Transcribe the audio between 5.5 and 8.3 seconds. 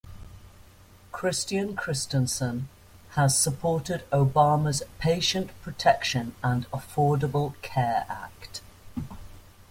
Protection and Affordable Care